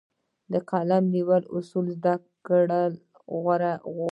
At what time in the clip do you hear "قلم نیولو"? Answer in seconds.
0.69-1.51